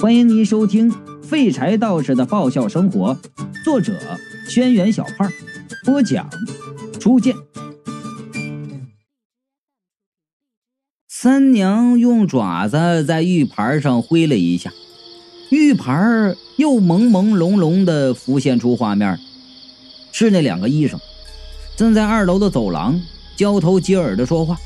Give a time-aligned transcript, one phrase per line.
[0.00, 0.90] 欢迎您收听
[1.22, 3.14] 《废柴道士的爆笑生活》，
[3.62, 3.92] 作者：
[4.48, 5.30] 轩辕小胖，
[5.84, 6.26] 播讲：
[6.98, 7.36] 初见。
[11.06, 14.72] 三娘用爪子在玉盘上挥了一下，
[15.50, 19.18] 玉盘又朦朦胧胧的浮现出画面，
[20.12, 20.98] 是那两个医生
[21.76, 22.98] 正在二楼的走廊
[23.36, 24.58] 交头接耳的说话。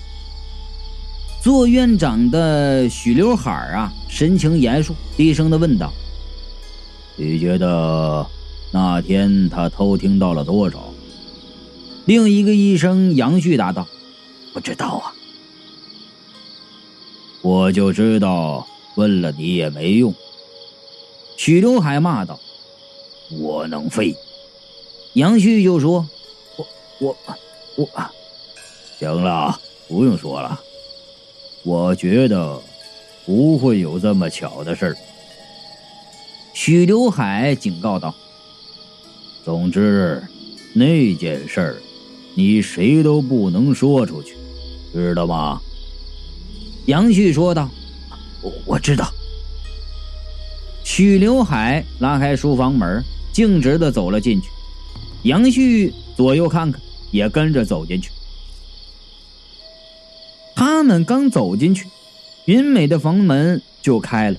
[1.44, 5.92] 做院长的许刘海啊，神情严肃，低声的问道
[7.16, 8.26] ：“你觉得
[8.70, 10.82] 那天他偷听到了多少？”
[12.06, 13.86] 另一个医生杨旭答道
[14.54, 15.12] ：“不知道啊，
[17.42, 20.14] 我就知道问了你也没用。”
[21.36, 22.40] 许刘海骂道
[23.38, 24.16] ：“我能飞！”
[25.12, 26.08] 杨旭就说
[26.56, 26.66] ：“我
[27.00, 27.16] 我
[27.76, 27.88] 我……
[28.98, 30.58] 行了，不用说了。”
[31.64, 32.60] 我觉得
[33.24, 34.96] 不会有这么巧的事儿。
[36.52, 38.14] 许刘海警告道
[39.44, 40.22] ：“总之，
[40.74, 41.76] 那件事儿
[42.34, 44.36] 你谁都不能说出去，
[44.92, 45.58] 知道吗？”
[46.86, 47.68] 杨旭说道
[48.42, 49.10] ：“我我知道。”
[50.84, 54.48] 许刘海拉开书房门，径直的走了进去。
[55.22, 56.78] 杨旭左右看看，
[57.10, 58.10] 也跟着走进去。
[60.74, 61.86] 他们刚走进去，
[62.46, 64.36] 云美的房门就开了。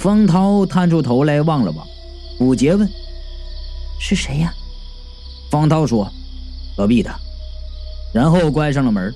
[0.00, 1.86] 方涛探出头来望了望，
[2.38, 2.90] 古杰问
[4.00, 4.54] ：“是谁呀？”
[5.52, 6.10] 方涛说
[6.74, 7.14] ：“隔壁的。”
[8.14, 9.14] 然后关上了门。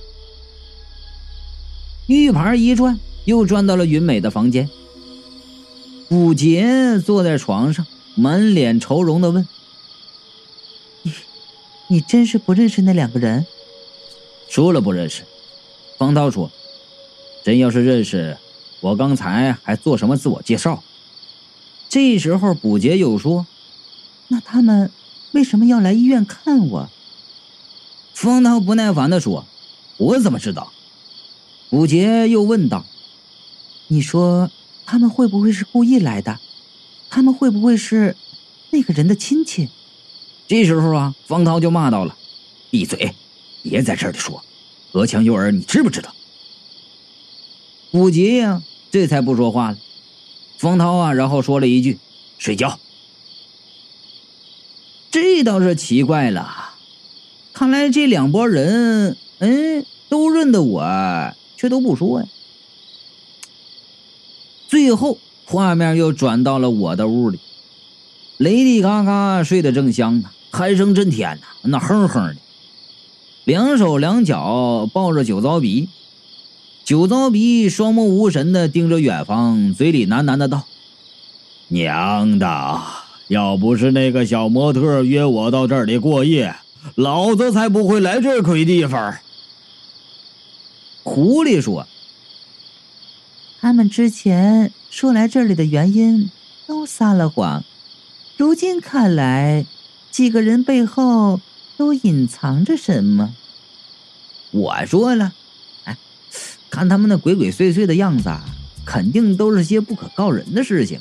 [2.07, 4.69] 玉盘一转，又转到了云美的房间。
[6.07, 9.49] 古杰坐在床上，满脸愁容的问
[11.03, 11.13] ：“你，
[11.89, 13.47] 你真是不认识那两个人？”
[14.51, 15.23] 说了不认识。
[16.01, 16.51] 方涛说
[17.45, 18.39] ：“真要是认识，
[18.81, 20.83] 我刚才还做什么自我介绍？”
[21.91, 23.47] 这时候，卜杰又说
[24.29, 24.91] ：“那他们
[25.33, 26.89] 为什么要来医院看我？”
[28.15, 29.45] 方涛不耐烦的说
[29.99, 30.73] ：“我怎么知道？”
[31.69, 32.87] 卜杰又问道
[33.89, 34.51] ：“你说
[34.87, 36.41] 他们会不会是故意来的？
[37.11, 38.17] 他们会不会是
[38.71, 39.69] 那个人的亲戚？”
[40.49, 42.17] 这时候啊，方涛就骂到了
[42.73, 43.15] ：“闭嘴，
[43.63, 44.43] 别在这里说。”
[44.93, 46.15] 隔墙有耳，你知不知道？
[47.91, 49.79] 卜杰呀，这才不说话了。
[50.59, 51.99] 方涛啊，然后说了一句
[52.39, 52.79] ：“睡觉。”
[55.11, 56.75] 这倒是奇怪了，
[57.53, 62.29] 看来这两拨人，嗯，都认得我，却都不说呀。
[64.69, 67.41] 最后，画面又转到了我的屋里，
[68.37, 72.37] 雷迪嘎嘎睡得正香呢，鼾声震天呐，那哼哼的。
[73.45, 75.89] 两手两脚抱着酒糟鼻，
[76.85, 80.67] 酒糟鼻双目无神的盯着远方，嘴里喃喃的道
[81.69, 82.81] ：“娘的，
[83.29, 86.55] 要不是那个小模特约我到这里过夜，
[86.95, 89.17] 老子才不会来这鬼地方。”
[91.03, 91.89] 狐狸说
[93.59, 96.31] ：“他们之前说来这里的原因
[96.67, 97.65] 都撒了谎，
[98.37, 99.65] 如今看来，
[100.11, 101.41] 几个人背后……”
[101.81, 103.35] 都隐藏着什么？
[104.51, 105.33] 我说了，
[105.85, 105.97] 哎，
[106.69, 108.45] 看他们那鬼鬼祟祟的样子啊，
[108.85, 111.01] 肯定都是些不可告人的事情。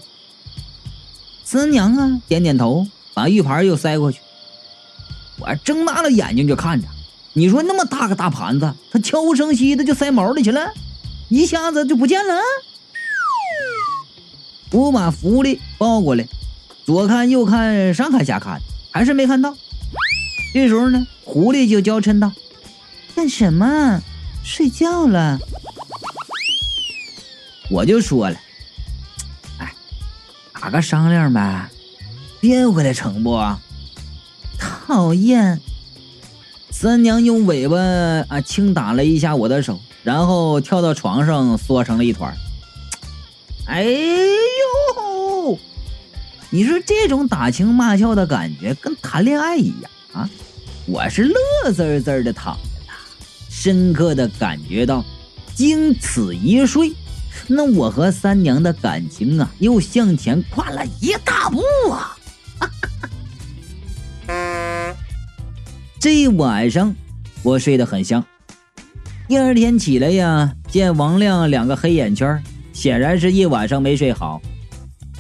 [1.44, 4.22] 三娘啊，点点头，把玉盘又塞过去。
[5.40, 6.88] 我睁大了眼睛就看着，
[7.34, 10.72] 你说那么大个大盘子，他悄无声息的就塞毛里去了，
[11.28, 12.40] 一下子就不见了。
[14.72, 16.26] 我把福利抱过来，
[16.86, 18.62] 左看右看，上看下看，
[18.92, 19.58] 还是没看到。
[20.52, 22.32] 这时候呢，狐狸就娇嗔道
[23.16, 24.02] ：“干什么？
[24.44, 25.40] 睡觉了？”
[27.70, 28.36] 我就说了
[29.60, 29.72] ：“哎，
[30.60, 31.70] 打个商量呗，
[32.42, 33.40] 变回来成不？”
[34.58, 35.62] 讨厌！
[36.72, 37.78] 三娘用尾巴
[38.28, 42.36] 啊轻打了一下我的手，然后跳到床上缩成了一团。
[43.68, 45.58] 哎呦！
[46.50, 49.92] 你说这种打情骂俏的感觉，跟谈恋爱一样。
[50.12, 50.28] 啊！
[50.92, 52.94] 我是乐滋滋的躺着呢，
[53.48, 55.06] 深刻的感觉到，
[55.54, 56.92] 经此一睡，
[57.48, 62.18] 那我和三娘的感情啊，又向前跨了一大步啊！
[66.00, 66.96] 这一晚上
[67.44, 68.26] 我睡得很香。
[69.28, 72.42] 第二天起来呀，见王亮两个黑眼圈，
[72.74, 74.42] 显然是一晚上没睡好。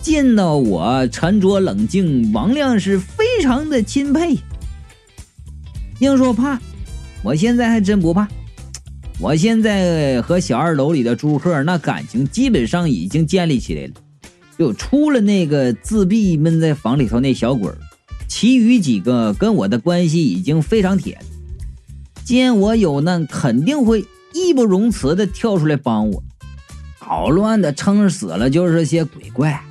[0.01, 4.35] 见到我沉着冷静，王亮是非常的钦佩。
[5.99, 6.59] 硬说怕，
[7.23, 8.27] 我现在还真不怕。
[9.19, 13.93] 我现在和小二楼里的朱克那感情基本上已经建立起来了。
[14.57, 17.69] 就除了那个自闭闷在房里头那小鬼，
[18.27, 21.21] 其余几个跟我的关系已经非常铁了。
[22.23, 26.23] 见我有难，肯定会义不容辞的跳出来帮我。
[27.01, 29.61] 捣乱的撑死了就是些鬼怪。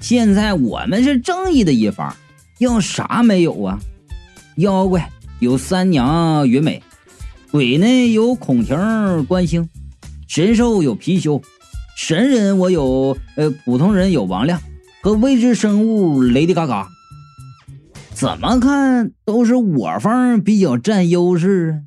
[0.00, 2.14] 现在我们是正义的一方，
[2.58, 3.80] 要啥没有啊？
[4.56, 5.10] 妖怪
[5.44, 6.82] 有三娘云美，
[7.50, 9.68] 鬼呢有孔婷、关兴，
[10.26, 11.42] 神兽有貔貅，
[11.98, 14.58] 神人我有呃普通人有王亮
[15.02, 16.88] 和未知生物雷迪嘎嘎。
[18.14, 21.80] 怎么看都是我方比较占优势啊。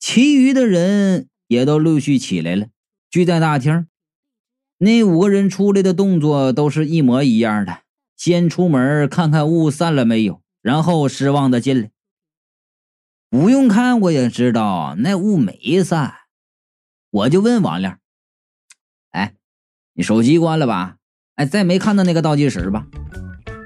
[0.00, 2.66] 其余的人也都陆续起来了，
[3.08, 3.86] 聚在大厅。
[4.78, 7.82] 那五个人出来的动作都是一模一样的，
[8.16, 11.90] 先出门看看雾散了没有，然后失望的进来。
[13.28, 16.14] 不用看我也知道那雾没散，
[17.10, 17.98] 我就问王亮
[19.12, 19.34] ：“哎，
[19.94, 20.96] 你手机关了吧？
[21.34, 22.86] 哎，再没看到那个倒计时吧？”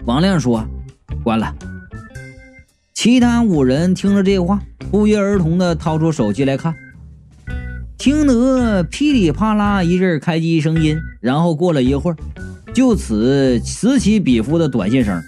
[0.07, 0.67] 王亮说
[1.23, 1.55] ：“关了。”
[2.95, 6.75] 其他五人听了这话，不约而同的掏出手机来看。
[7.99, 12.17] 听得噼里啪啦一阵开机声音，然后过了一会儿，
[12.73, 15.23] 就此此起彼伏的短信声。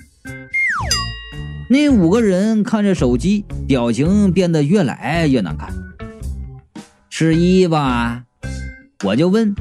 [1.71, 5.69] 那五个人看着手机，表情变得越来越难看。
[7.11, 8.25] 是一吧？
[9.05, 9.55] 我就问，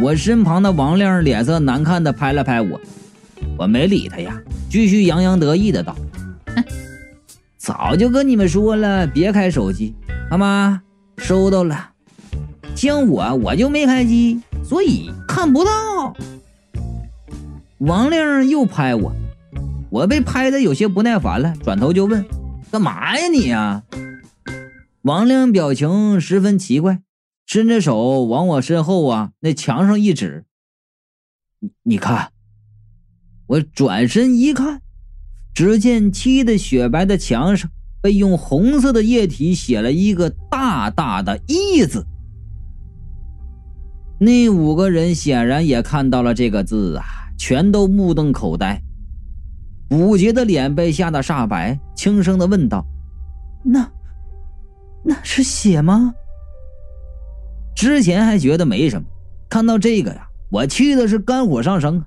[0.00, 2.78] 我身旁的王亮脸色难看的拍了拍我，
[3.56, 5.96] 我没理他呀，继续洋洋得意的道
[7.56, 9.94] ：“早就跟你们说了，别开手机，
[10.30, 10.82] 好吗？
[11.16, 11.90] 收到了。”
[12.76, 16.14] 像我，我就没开机，所以看不到。
[17.78, 19.14] 王亮又拍我，
[19.90, 22.24] 我被拍的有些不耐烦了，转头就问
[22.70, 23.84] ：“干嘛呀你呀？”
[25.02, 27.02] 王亮表情十分奇怪，
[27.46, 30.44] 伸着手往我身后啊那墙上一指
[31.60, 32.32] ：“你你看。”
[33.46, 34.82] 我转身一看，
[35.54, 37.70] 只见漆的雪白的墙上
[38.02, 42.04] 被用红色的液体写了一个大大的“意”字。
[44.18, 47.04] 那五个人显然也看到了这个字啊，
[47.38, 48.82] 全都目瞪口呆。
[49.90, 52.84] 武杰的脸被吓得煞白，轻声的问道
[53.64, 53.88] ：“那，
[55.04, 56.14] 那是血吗？”
[57.76, 59.06] 之前还觉得没什么，
[59.48, 62.04] 看到这个呀，我气的是肝火上升。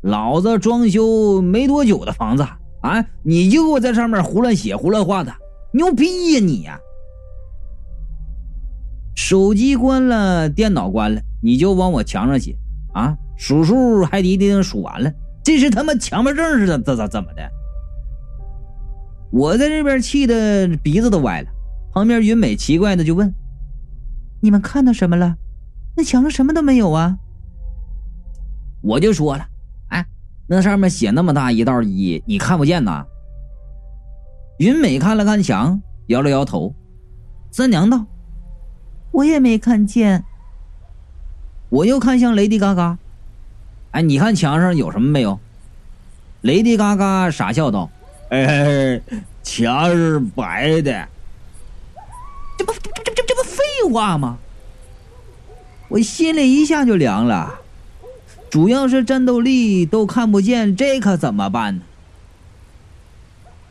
[0.00, 2.42] 老子装修没多久的房子
[2.82, 5.32] 啊，你就给我在上面胡乱写、胡乱画的，
[5.72, 6.78] 牛逼呀你呀！
[9.14, 11.20] 手机关了，电脑关了。
[11.40, 12.56] 你就往我墙上写
[12.94, 13.16] 啊！
[13.36, 15.12] 数数还得一定数完了，
[15.44, 17.42] 这是他妈强迫症似的，这咋怎么的？
[19.30, 21.48] 我在这边气的鼻子都歪了。
[21.92, 23.32] 旁边云美奇怪的就问
[24.40, 25.36] ：“你们看到什么了？
[25.96, 27.18] 那墙上什么都没有啊！”
[28.82, 29.46] 我就说了
[29.90, 30.06] ：“哎，
[30.48, 33.04] 那上面写那么大一道一，你看不见呐？”
[34.58, 36.74] 云美看了看墙，摇了摇头。
[37.50, 38.06] 三娘道
[39.12, 40.24] ：“我也没看见。”
[41.70, 42.98] 我又看向雷迪嘎嘎，
[43.94, 45.38] 哎，你看墙上有什么没有？
[46.40, 47.88] 雷迪嘎嘎傻笑道
[48.30, 49.00] ：“哎，
[49.44, 51.08] 墙是白的。”
[52.58, 53.62] 这不这这这不废
[53.92, 54.38] 话吗？
[55.86, 57.60] 我心里一下就凉了。
[58.50, 61.82] 主要是战斗力都看不见，这可怎么办呢？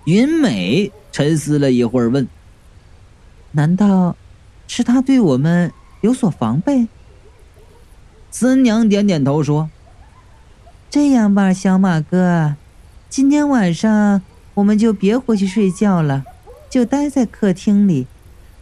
[0.05, 2.25] 云美沉思了一会儿，问
[3.51, 4.15] ：“难道
[4.69, 6.87] 是他对我们有所防备？”
[8.31, 9.69] 三娘点点头说
[10.93, 12.53] ：“这样吧，小马哥，
[13.09, 14.21] 今天晚上
[14.53, 16.23] 我们就别回去睡觉了，
[16.69, 18.05] 就待在客厅里，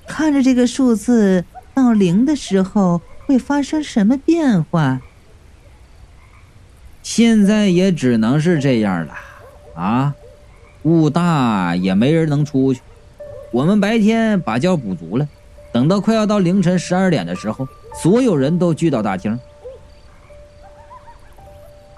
[0.08, 5.02] 看着这个数字到零的时候会发生什么变化。
[7.04, 9.14] 现在也只能是这样了，
[9.76, 10.16] 啊，
[10.84, 12.80] 雾大也没人能出去，
[13.52, 15.28] 我们白天把觉补足了，
[15.74, 17.68] 等到快要到凌晨十二点的时候，
[18.02, 19.38] 所有人都聚到大厅。”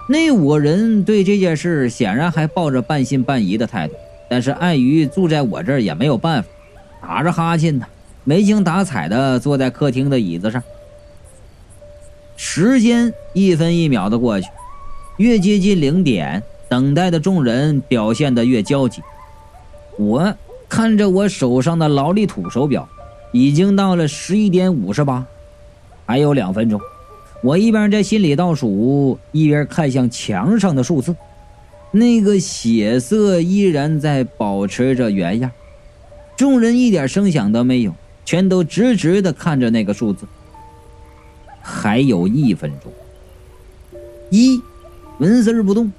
[0.06, 3.94] 那五个人对这件事显然还抱着半信半疑的态度，
[4.28, 6.48] 但是碍于住在我这儿也没有办法，
[7.00, 7.86] 打着哈欠呢，
[8.22, 10.62] 没精打采的坐在客厅的椅子上。
[12.36, 14.48] 时间一分一秒的过去，
[15.16, 19.00] 越接近零点，等待的众人表现得越焦急。
[19.96, 20.34] 我
[20.68, 22.86] 看着我手上的劳力土手表，
[23.32, 25.24] 已经到了十一点五十八，
[26.04, 26.78] 还有两分钟。
[27.44, 31.14] 我一边在心里倒数，一边看向墙上的数字，
[31.90, 35.50] 那个血色依然在保持着原样。
[36.38, 40.26] 众人一点声响都没有，全都直直的看着那个数字。
[41.60, 42.90] 还有一分钟，
[44.30, 44.58] 一
[45.18, 45.92] 纹丝儿不动。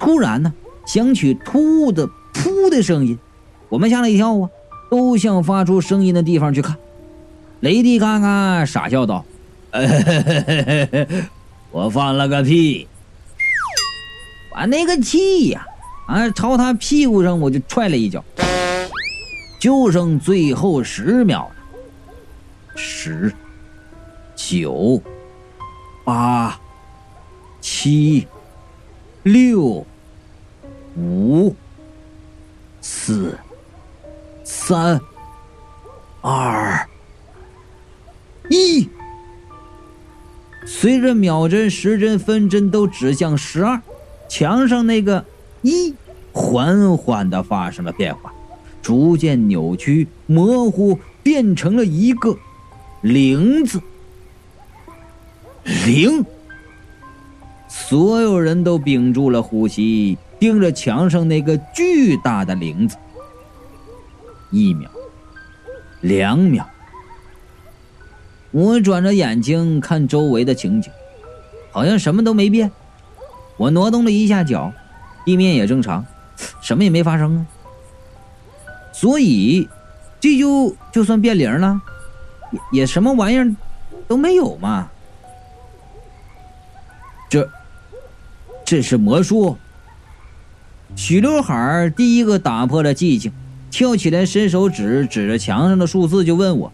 [0.00, 0.54] 突然呢，
[0.86, 3.18] 响起突兀的“噗”的声音，
[3.68, 4.48] 我们吓了一跳啊，
[4.90, 6.78] 都向发出声音的地方去看。
[7.60, 9.26] 雷迪嘎嘎傻笑道
[11.70, 12.88] ：“我放了个屁，
[14.50, 15.66] 把那个气呀，
[16.06, 18.24] 啊，朝他屁股上我就踹了一脚。
[19.60, 21.56] 就剩最后十秒了，
[22.76, 23.34] 十、
[24.36, 25.02] 九、
[26.04, 26.58] 八、
[27.60, 28.26] 七、
[29.24, 29.84] 六、
[30.96, 31.54] 五、
[32.80, 33.36] 四、
[34.44, 35.00] 三、
[36.20, 36.88] 二。”
[38.48, 38.88] 一，
[40.70, 43.80] 随着秒针、时针、分针都指向十二，
[44.28, 45.24] 墙上那个
[45.62, 45.94] 一
[46.30, 48.32] 缓缓的发生了变化，
[48.82, 52.36] 逐渐扭曲、模糊，变成了一个
[53.00, 53.80] 零字。
[55.86, 56.22] 零，
[57.66, 62.94] 所有人都屏住了呼吸，盯着墙上那个巨大的零字。
[64.50, 64.90] 一秒，
[66.02, 66.68] 两秒。
[68.50, 70.90] 我转着眼睛看周围的情景，
[71.70, 72.70] 好像什么都没变。
[73.56, 74.72] 我挪动了一下脚，
[75.24, 76.06] 地面也正常，
[76.62, 77.46] 什么也没发生啊。
[78.92, 79.68] 所以，
[80.18, 81.80] 这就就算变零了，
[82.50, 83.54] 也也什么玩意儿
[84.06, 84.90] 都没有嘛。
[87.28, 87.48] 这，
[88.64, 89.56] 这是魔术。
[90.96, 93.30] 许刘海第一个打破了寂静，
[93.70, 96.72] 跳起来，伸手指指着墙上的数字，就问我。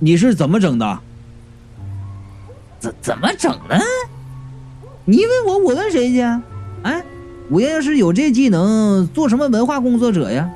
[0.00, 0.98] 你是怎么整的？
[2.80, 3.78] 怎怎么整呢？
[5.04, 6.22] 你问我，我问谁去？
[6.82, 7.04] 哎，
[7.50, 10.50] 我要是有这技能，做什么文化工作者呀？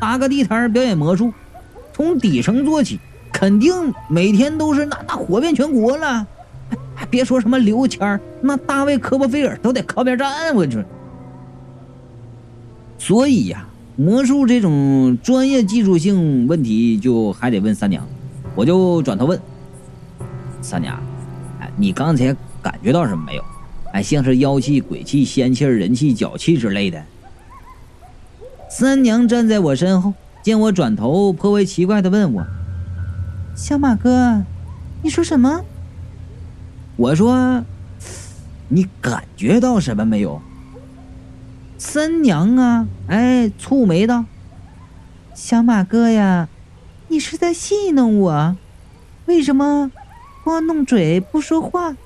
[0.00, 1.32] 搭个地摊表演魔术，
[1.92, 2.98] 从底层做起，
[3.32, 3.72] 肯定
[4.08, 6.26] 每天都是那那火遍全国了。
[6.94, 10.54] 还别说什么刘谦那大卫科波菲尔都得靠边站。
[10.54, 10.84] 我去。
[12.98, 13.66] 所以呀，
[13.96, 18.04] 魔术这种专业技术性问题，就还得问三娘。
[18.54, 19.40] 我就转头问
[20.60, 21.00] 三娘
[21.60, 23.44] ：“哎，你刚才感觉到什么没有？
[23.92, 27.02] 哎，像是妖气、鬼气、仙气、人气、脚气之类的。”
[28.70, 32.46] 三娘站在我身后，见我转头，颇为奇怪的问我
[33.56, 34.44] ：“小马哥，
[35.02, 35.64] 你说什么？”
[36.96, 37.64] 我说
[38.68, 40.40] ：“你感觉到什么没有？”
[41.78, 44.24] 三娘啊，哎，蹙眉道
[45.34, 46.48] ：“小马哥呀。”
[47.10, 48.56] 你是在戏弄我？
[49.26, 49.90] 为什么
[50.44, 51.96] 光弄嘴不说话？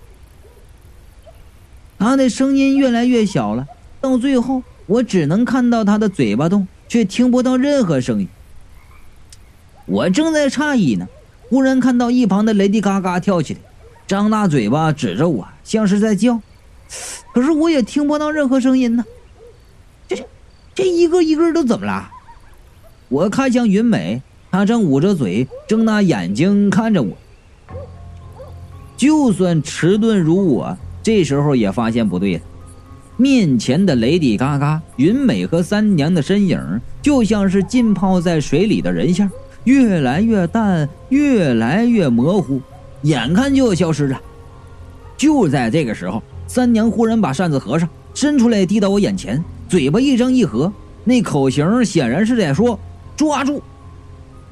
[1.98, 3.68] 他的声音越来越小了，
[4.00, 8.28] 到最后我只能看到他的嘴巴动，却听不到任何声音。
[9.84, 11.06] 我正在诧异呢，
[11.50, 13.60] 忽然看到一旁的雷迪嘎嘎跳起来，
[14.06, 16.40] 张大嘴巴指着我，像是在叫，
[17.34, 19.04] 可是我也听不到任何声音呢。
[20.08, 20.26] 这
[20.74, 22.10] 这一个一个都怎么了？
[23.10, 24.22] 我看向云美。
[24.54, 27.10] 他正捂着嘴，睁大眼睛看着我。
[28.96, 32.40] 就算迟钝如我，这时候也发现不对了。
[33.16, 39.28] 面前的雷迪嘎嘎、云美和三娘的身影，就像是浸泡在水里的人像，
[39.64, 42.60] 越来越淡，越来越模糊，
[43.02, 44.22] 眼看就要消失了。
[45.16, 52.78] 就在这个时候，三娘忽然把扇子合上，伸出来递到我眼前，嘴巴一张一合，那口型显然是在说
[53.18, 53.60] ：“抓住！”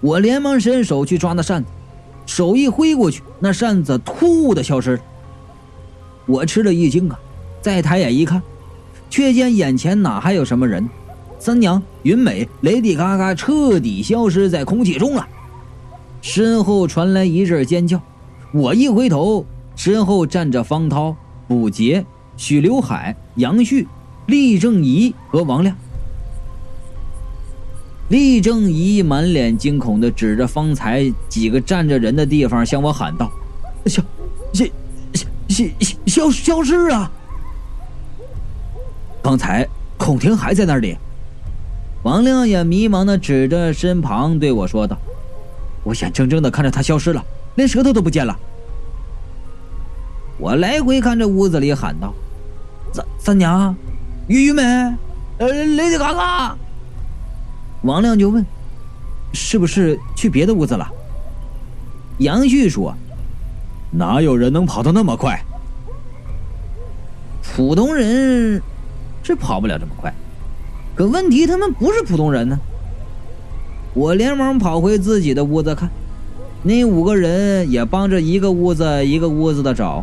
[0.03, 1.71] 我连忙伸手去抓那扇子，
[2.27, 5.03] 手一挥过去，那扇子突兀的消失了。
[6.27, 7.19] 我吃了一惊啊！
[7.61, 8.43] 再抬眼一看，
[9.09, 10.89] 却见眼前哪还有什么人？
[11.39, 15.27] 三娘、云美、雷迪嘎嘎彻底消失在空气中了。
[16.21, 18.01] 身后传来一阵尖叫，
[18.53, 21.17] 我一回头，身后站着方涛、
[21.47, 22.05] 卜杰、
[22.37, 23.87] 许刘海、杨旭、
[24.27, 25.77] 厉正仪和王亮。
[28.13, 33.33] 厉正仪满脸惊恐地指着方才几个站着人的地方，向我喊道
[33.89, 34.03] ：“消，
[34.53, 34.67] 消，
[35.15, 35.65] 消，消，
[36.05, 37.11] 消消失啊！
[39.23, 39.67] 刚才
[39.97, 40.95] 孔婷还在那里。”
[42.05, 44.99] 王亮也迷茫地指着身旁对我说道
[45.83, 48.39] ：“我眼睁睁地看着他消失了，连舌头都不见了。”
[50.37, 52.13] 我来回看着屋子里喊道
[52.93, 53.75] ：“三三娘，
[54.29, 54.63] 于于美，
[55.39, 56.59] 呃，雷迪嘎嘎。”
[57.83, 58.45] 王亮就问
[59.33, 60.89] ：“是不是去别的屋子了？”
[62.19, 62.95] 杨旭说
[63.91, 65.43] ：“哪有人能跑得那么快？
[67.43, 68.63] 普通人
[69.23, 70.13] 是跑不了这么快，
[70.95, 72.59] 可问题他们不是普通人呢。”
[73.95, 75.91] 我连忙跑回自己的屋子看，
[76.63, 80.03] 那五个人也帮着一个屋子一个屋子的找，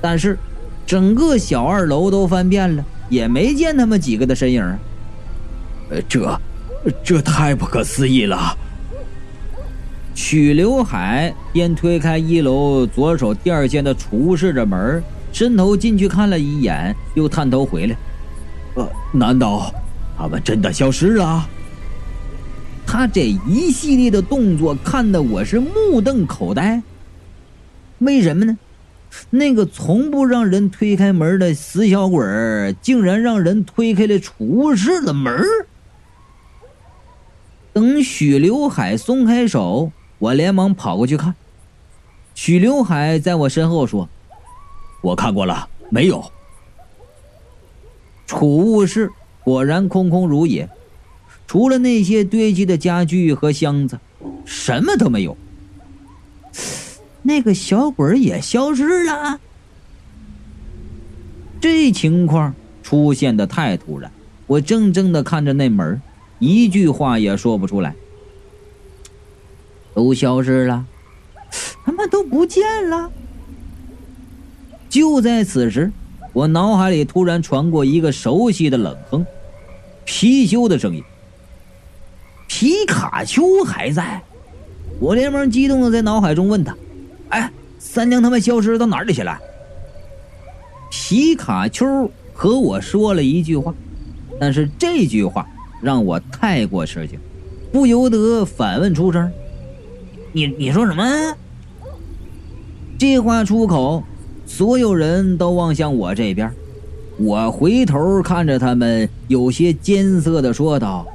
[0.00, 0.38] 但是
[0.86, 4.62] 整个小二楼都翻遍了，也没见他们几个的身影。
[5.90, 6.40] 呃，这，
[7.02, 8.56] 这太不可思议了。
[10.14, 15.02] 曲刘海边推开一楼左手第二间的储物室的门，
[15.32, 17.96] 伸头进去看了一眼，又探头回来。
[18.74, 19.72] 呃，难道
[20.16, 21.46] 他们真的消失了？
[22.86, 26.82] 他这一系列的动作看得我是目瞪口呆。
[27.98, 28.56] 为什么呢？
[29.30, 35.44] 那个从不让人推开门的死小鬼儿，竟然让人推开了储物室的门儿
[37.76, 39.92] 等许刘海松开手。
[40.18, 41.34] 我连忙跑过去看，
[42.34, 44.08] 许刘海在我身后说
[45.04, 46.24] ：“我看过了，没有。”
[48.26, 49.12] 储物室
[49.44, 50.66] 果然空空如也，
[51.46, 54.00] 除了那些堆积的家具和箱子，
[54.46, 55.36] 什么都没有。
[57.20, 59.38] 那个小鬼也消失了。
[61.60, 64.10] 这情况出现的太突然，
[64.46, 66.00] 我怔怔的看着那门，
[66.38, 67.94] 一句话也说不出来。
[69.94, 70.84] 都消失了，
[71.84, 73.10] 他们都不见了。
[74.90, 75.90] 就在此时，
[76.34, 79.24] 我脑海里突然传过一个熟悉的冷哼，
[80.04, 81.02] 貔貅的声音。
[82.46, 84.22] 皮卡丘还在，
[85.00, 86.76] 我连忙激动的在脑海中问他
[87.30, 89.38] ：“哎，三娘他们消失到哪里去了？”
[90.90, 93.74] 皮卡丘和我说了一句话，
[94.38, 95.46] 但是这句话
[95.86, 97.16] 让我太过吃惊，
[97.70, 99.30] 不由得反问出声。
[100.32, 101.04] 你你说什么？
[102.98, 104.02] 这话出口，
[104.46, 106.52] 所有人都望向我这边。
[107.18, 111.06] 我回头看着他们，有些艰涩的说道：“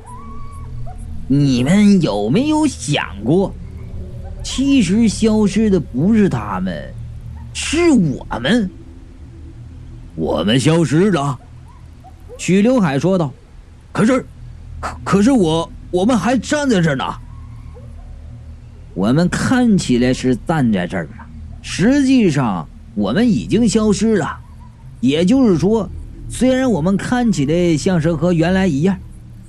[1.27, 3.53] 你们有没有想过，
[4.41, 6.93] 其实消失的不是他们，
[7.53, 8.69] 是我们。
[10.15, 11.37] 我们消失了。”
[12.39, 13.33] 许刘海说道。
[13.91, 14.25] “可是，
[14.81, 17.05] 可可是我，我们还站在这儿呢。”
[18.93, 21.11] 我们看起来是站在这儿了，
[21.61, 24.37] 实际上我们已经消失了。
[24.99, 25.89] 也就是说，
[26.29, 28.99] 虽然我们看起来像是和原来一样，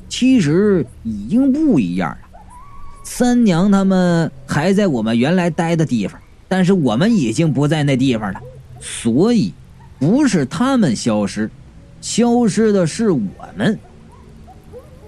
[0.09, 2.19] 其实已经不一样了。
[3.03, 8.41] 三娘他们还在我们原来待的地方，但是我们已经不在那地方了。
[8.81, 9.53] 所以，
[9.99, 11.51] 不是他们消失，
[12.01, 13.21] 消失的是我
[13.57, 13.77] 们。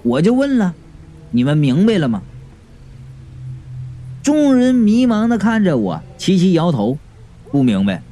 [0.05, 0.75] 我就问了，
[1.31, 2.21] 你们明白了吗？
[4.21, 6.99] 众人迷茫的看着我，齐齐摇头，
[7.51, 8.03] 不明白。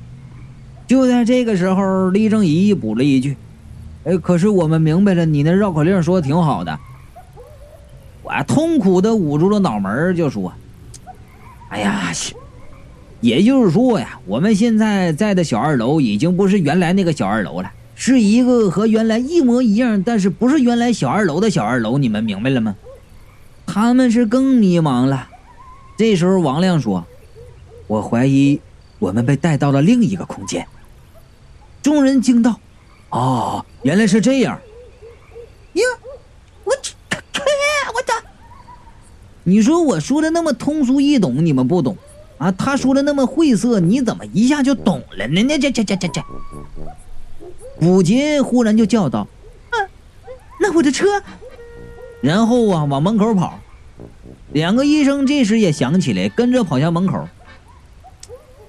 [0.87, 3.37] 就在这个时候，李正仪补了一句
[4.05, 6.79] ：“哎，可是我们明白了，你那绕口令说的挺好的。”
[8.23, 10.51] 我痛苦的捂住了脑门，就说
[11.69, 12.11] ：“哎呀，
[13.21, 17.71] 也就是说呀，我们现在在的小二楼已经不是原来那个小二楼了，
[18.05, 21.97] 是一个和原来一模一样，但是不是原来小二楼的小二楼。
[21.97, 22.75] 你们明白了吗？”
[23.65, 25.29] 他们是更迷茫了。
[25.95, 27.05] 这时候，王亮说
[27.87, 28.59] ：“我怀疑
[28.99, 30.67] 我们被带到了另一个空间。”
[31.81, 32.59] 众人惊道
[33.09, 34.59] ：“哦，原来是这样！”
[35.71, 35.83] 呀，
[36.65, 38.13] 我去，我操！
[39.45, 41.95] 你说我说的那么通俗易懂，你们不懂
[42.37, 42.51] 啊？
[42.51, 45.57] 他说的那么晦涩，你怎么一下就懂了呢？
[45.57, 46.21] 这这这这这！
[47.83, 49.27] 古杰忽然就叫道
[49.71, 49.77] ：“啊，
[50.59, 51.21] 那我的车！”
[52.23, 53.59] 然后啊，往门口跑。
[54.53, 57.27] 两个医生这时也想起来，跟着跑向门口。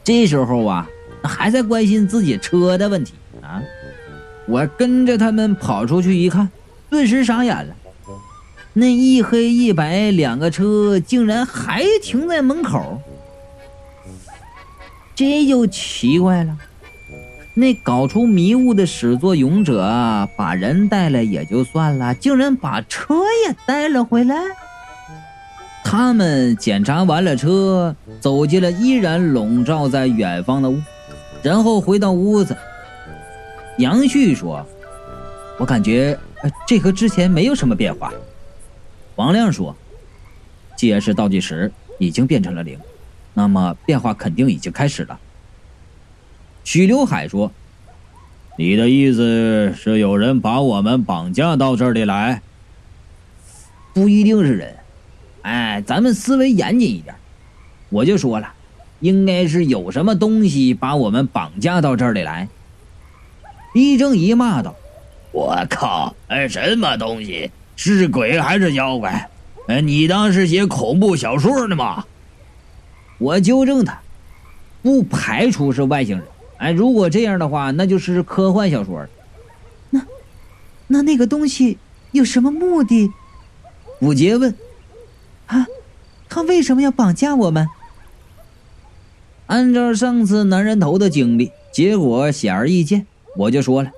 [0.02, 0.88] 这时候啊，
[1.22, 3.62] 还在关心自己车的问题啊。
[4.46, 6.50] 我跟着他们跑出去一看，
[6.90, 7.74] 顿时傻眼了。
[8.72, 13.00] 那一黑一白两个车竟然还停在门口，
[15.14, 16.58] 这就奇怪了。
[17.56, 23.14] 那搞出迷雾的始作俑者把人带来也就算了，竟然把车
[23.46, 24.34] 也带了回来。
[25.84, 30.80] 他们检查完了车，走进了依然笼罩在远方的雾，
[31.44, 32.56] 然后回到屋子。
[33.78, 34.66] 杨旭说
[35.56, 36.18] ：“我感觉
[36.66, 38.12] 这和之前没有什么变化。”
[39.14, 39.76] 王亮说
[40.74, 42.76] ：“既然是倒计时已经变成了零，
[43.32, 45.20] 那么变化肯定已经开始了。”
[46.64, 47.52] 许刘海说
[48.58, 52.42] ：“你的意思是有人把我们绑架到这里来？
[53.92, 54.74] 不一定是人。”
[55.42, 57.14] 哎，咱们思维严谨一点，
[57.90, 58.48] 我就说了，
[59.00, 62.48] 应该是有什么东西把我们绑架到这里来。
[63.74, 64.74] 一正一骂道
[65.32, 66.16] ：“我靠！
[66.28, 67.50] 哎，什么东西？
[67.76, 69.28] 是鬼还是妖怪？
[69.68, 72.06] 哎，你当是写恐怖小说呢吗？”
[73.18, 74.00] 我纠正他
[74.80, 76.26] ：“不排除是外星人。
[76.64, 79.10] 哎，如果这样的话，那就是科幻小说了。
[79.90, 80.06] 那，
[80.86, 81.76] 那那个东西
[82.12, 83.12] 有什么目的？
[84.00, 84.56] 武杰问。
[85.44, 85.66] 啊，
[86.26, 87.68] 他为什么要绑架我们？
[89.44, 93.90] 按照上次男人头的经历，结果显而易见，我就说了，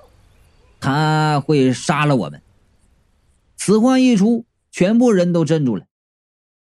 [0.80, 2.42] 他会杀了我们。
[3.56, 5.84] 此话一出，全部人都镇住了。